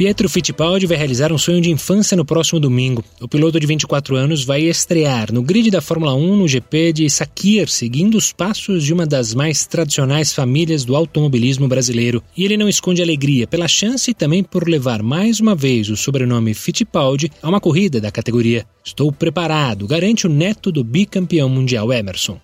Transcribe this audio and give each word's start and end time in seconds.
Pietro 0.00 0.30
Fittipaldi 0.30 0.86
vai 0.86 0.96
realizar 0.96 1.30
um 1.30 1.36
sonho 1.36 1.60
de 1.60 1.70
infância 1.70 2.16
no 2.16 2.24
próximo 2.24 2.58
domingo. 2.58 3.04
O 3.20 3.28
piloto 3.28 3.60
de 3.60 3.66
24 3.66 4.16
anos 4.16 4.42
vai 4.42 4.62
estrear 4.62 5.30
no 5.30 5.42
grid 5.42 5.70
da 5.70 5.82
Fórmula 5.82 6.14
1 6.14 6.36
no 6.38 6.48
GP 6.48 6.94
de 6.94 7.10
Sakir, 7.10 7.68
seguindo 7.68 8.16
os 8.16 8.32
passos 8.32 8.82
de 8.82 8.94
uma 8.94 9.04
das 9.04 9.34
mais 9.34 9.66
tradicionais 9.66 10.32
famílias 10.32 10.86
do 10.86 10.96
automobilismo 10.96 11.68
brasileiro. 11.68 12.22
E 12.34 12.46
ele 12.46 12.56
não 12.56 12.66
esconde 12.66 13.02
alegria 13.02 13.46
pela 13.46 13.68
chance 13.68 14.10
e 14.10 14.14
também 14.14 14.42
por 14.42 14.66
levar 14.66 15.02
mais 15.02 15.38
uma 15.38 15.54
vez 15.54 15.90
o 15.90 15.98
sobrenome 15.98 16.54
Fittipaldi 16.54 17.30
a 17.42 17.50
uma 17.50 17.60
corrida 17.60 18.00
da 18.00 18.10
categoria. 18.10 18.64
Estou 18.82 19.12
preparado, 19.12 19.86
garante 19.86 20.26
o 20.26 20.30
neto 20.30 20.72
do 20.72 20.82
bicampeão 20.82 21.50
mundial 21.50 21.92
Emerson. 21.92 22.40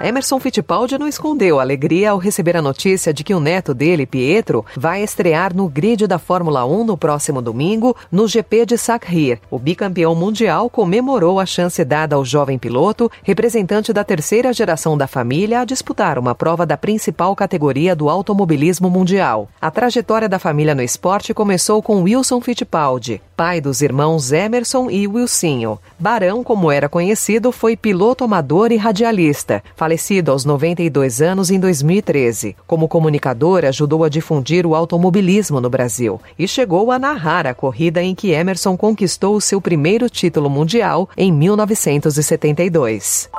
Emerson 0.00 0.38
Fittipaldi 0.38 0.96
não 0.96 1.08
escondeu 1.08 1.58
a 1.58 1.62
alegria 1.62 2.12
ao 2.12 2.18
receber 2.18 2.56
a 2.56 2.62
notícia 2.62 3.12
de 3.12 3.24
que 3.24 3.34
o 3.34 3.40
neto 3.40 3.74
dele, 3.74 4.06
Pietro, 4.06 4.64
vai 4.76 5.02
estrear 5.02 5.52
no 5.52 5.68
grid 5.68 6.06
da 6.06 6.20
Fórmula 6.20 6.64
1 6.64 6.84
no 6.84 6.96
próximo 6.96 7.42
domingo, 7.42 7.96
no 8.10 8.28
GP 8.28 8.64
de 8.64 8.78
Sakhir. 8.78 9.40
O 9.50 9.58
bicampeão 9.58 10.14
mundial 10.14 10.70
comemorou 10.70 11.40
a 11.40 11.46
chance 11.46 11.84
dada 11.84 12.14
ao 12.14 12.24
jovem 12.24 12.58
piloto, 12.58 13.10
representante 13.24 13.92
da 13.92 14.04
terceira 14.04 14.52
geração 14.52 14.96
da 14.96 15.08
família, 15.08 15.60
a 15.60 15.64
disputar 15.64 16.16
uma 16.16 16.34
prova 16.34 16.64
da 16.64 16.76
principal 16.76 17.34
categoria 17.34 17.96
do 17.96 18.08
automobilismo 18.08 18.88
mundial. 18.88 19.48
A 19.60 19.68
trajetória 19.68 20.28
da 20.28 20.38
família 20.38 20.76
no 20.76 20.82
esporte 20.82 21.34
começou 21.34 21.82
com 21.82 22.02
Wilson 22.02 22.40
Fittipaldi, 22.40 23.20
pai 23.38 23.60
dos 23.60 23.82
irmãos 23.82 24.32
Emerson 24.32 24.90
e 24.90 25.06
Wilsinho. 25.06 25.78
Barão, 25.96 26.42
como 26.42 26.72
era 26.72 26.88
conhecido, 26.88 27.52
foi 27.52 27.76
piloto 27.76 28.24
amador 28.24 28.72
e 28.72 28.76
radialista 28.76 29.62
falecido 29.76 30.32
aos 30.32 30.44
92 30.44 31.22
anos 31.22 31.48
em 31.48 31.60
2013. 31.60 32.56
Como 32.66 32.88
comunicador, 32.88 33.64
ajudou 33.64 34.02
a 34.02 34.08
difundir 34.08 34.66
o 34.66 34.74
automobilismo 34.74 35.60
no 35.60 35.70
Brasil 35.70 36.20
e 36.36 36.48
chegou 36.48 36.90
a 36.90 36.98
narrar 36.98 37.46
a 37.46 37.54
corrida 37.54 38.02
em 38.02 38.12
que 38.12 38.32
Emerson 38.32 38.76
conquistou 38.76 39.36
o 39.36 39.40
seu 39.40 39.60
primeiro 39.60 40.10
título 40.10 40.50
mundial 40.50 41.08
em 41.16 41.30
1972. 41.30 43.30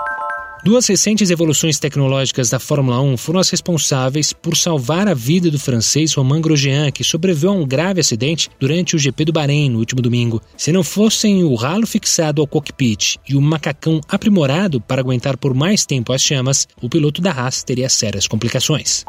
Duas 0.61 0.85
recentes 0.87 1.29
evoluções 1.29 1.79
tecnológicas 1.79 2.49
da 2.49 2.59
Fórmula 2.59 3.01
1 3.01 3.15
foram 3.15 3.39
as 3.39 3.49
responsáveis 3.49 4.33
por 4.33 4.57
salvar 4.57 5.07
a 5.07 5.13
vida 5.13 5.49
do 5.49 5.57
francês 5.57 6.13
Romain 6.13 6.41
Grosjean, 6.41 6.91
que 6.91 7.01
sobreviveu 7.01 7.51
a 7.51 7.53
um 7.53 7.65
grave 7.65 8.01
acidente 8.01 8.49
durante 8.59 8.93
o 8.93 8.99
GP 8.99 9.25
do 9.25 9.31
Bahrein 9.31 9.69
no 9.69 9.79
último 9.79 10.01
domingo. 10.01 10.41
Se 10.57 10.73
não 10.73 10.83
fossem 10.83 11.45
o 11.45 11.55
ralo 11.55 11.87
fixado 11.87 12.41
ao 12.41 12.47
cockpit 12.47 13.15
e 13.27 13.37
o 13.37 13.41
macacão 13.41 14.01
aprimorado 14.09 14.81
para 14.81 14.99
aguentar 14.99 15.37
por 15.37 15.53
mais 15.53 15.85
tempo 15.85 16.11
as 16.11 16.21
chamas, 16.21 16.67
o 16.81 16.89
piloto 16.89 17.21
da 17.21 17.31
Haas 17.31 17.63
teria 17.63 17.87
sérias 17.87 18.27
complicações. 18.27 19.05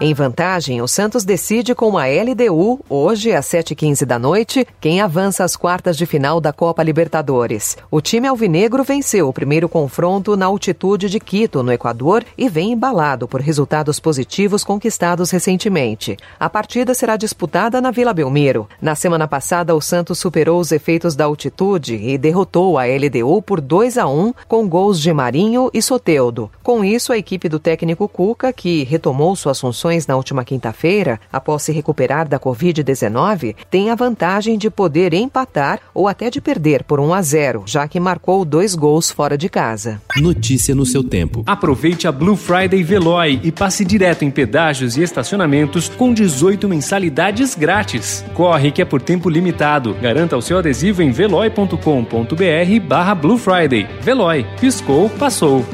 Em 0.00 0.12
vantagem, 0.12 0.82
o 0.82 0.88
Santos 0.88 1.24
decide 1.24 1.72
com 1.72 1.96
a 1.96 2.06
LDU, 2.06 2.80
hoje 2.90 3.32
às 3.32 3.46
7h15 3.46 4.04
da 4.04 4.18
noite, 4.18 4.66
quem 4.80 5.00
avança 5.00 5.44
às 5.44 5.54
quartas 5.54 5.96
de 5.96 6.04
final 6.04 6.40
da 6.40 6.52
Copa 6.52 6.82
Libertadores. 6.82 7.76
O 7.92 8.00
time 8.00 8.26
alvinegro 8.26 8.82
venceu 8.82 9.28
o 9.28 9.32
primeiro 9.32 9.68
confronto 9.68 10.36
na 10.36 10.46
altitude 10.46 11.08
de 11.08 11.20
Quito, 11.20 11.62
no 11.62 11.70
Equador, 11.70 12.24
e 12.36 12.48
vem 12.48 12.72
embalado 12.72 13.28
por 13.28 13.40
resultados 13.40 14.00
positivos 14.00 14.64
conquistados 14.64 15.30
recentemente. 15.30 16.16
A 16.40 16.50
partida 16.50 16.92
será 16.92 17.16
disputada 17.16 17.80
na 17.80 17.92
Vila 17.92 18.12
Belmiro. 18.12 18.68
Na 18.82 18.96
semana 18.96 19.28
passada, 19.28 19.76
o 19.76 19.80
Santos 19.80 20.18
superou 20.18 20.58
os 20.58 20.72
efeitos 20.72 21.14
da 21.14 21.26
altitude 21.26 21.94
e 21.94 22.18
derrotou 22.18 22.76
a 22.78 22.84
LDU 22.84 23.40
por 23.42 23.60
2 23.60 23.96
a 23.96 24.08
1 24.08 24.34
com 24.48 24.68
gols 24.68 24.98
de 24.98 25.12
Marinho 25.12 25.70
e 25.72 25.80
Soteudo. 25.80 26.50
Com 26.64 26.84
isso, 26.84 27.12
a 27.12 27.16
equipe 27.16 27.48
do 27.48 27.60
técnico 27.60 28.08
Cuca, 28.08 28.52
que 28.52 28.82
retomou 28.82 29.36
suas 29.36 29.58
na 30.06 30.16
última 30.16 30.44
quinta-feira, 30.44 31.20
após 31.32 31.62
se 31.62 31.72
recuperar 31.72 32.26
da 32.26 32.38
Covid-19, 32.38 33.54
tem 33.70 33.90
a 33.90 33.94
vantagem 33.94 34.56
de 34.56 34.70
poder 34.70 35.12
empatar 35.12 35.80
ou 35.92 36.08
até 36.08 36.30
de 36.30 36.40
perder 36.40 36.84
por 36.84 36.98
1 36.98 37.14
a 37.14 37.22
0, 37.22 37.62
já 37.66 37.86
que 37.86 38.00
marcou 38.00 38.44
dois 38.44 38.74
gols 38.74 39.10
fora 39.10 39.36
de 39.36 39.48
casa. 39.48 40.00
Notícia 40.16 40.74
no 40.74 40.86
seu 40.86 41.04
tempo. 41.04 41.42
Aproveite 41.46 42.08
a 42.08 42.12
Blue 42.12 42.36
Friday 42.36 42.82
Veloy 42.82 43.40
e 43.42 43.52
passe 43.52 43.84
direto 43.84 44.24
em 44.24 44.30
pedágios 44.30 44.96
e 44.96 45.02
estacionamentos 45.02 45.88
com 45.88 46.12
18 46.12 46.68
mensalidades 46.68 47.54
grátis. 47.54 48.24
Corre 48.34 48.70
que 48.70 48.82
é 48.82 48.84
por 48.84 49.02
tempo 49.02 49.28
limitado. 49.28 49.94
Garanta 50.00 50.36
o 50.36 50.42
seu 50.42 50.58
adesivo 50.58 51.02
em 51.02 51.10
veloy.com.br 51.10 52.86
barra 52.88 53.14
Blue 53.14 53.38
Friday. 53.38 53.86
Veloy. 54.00 54.46
Piscou, 54.60 55.10
passou. 55.10 55.64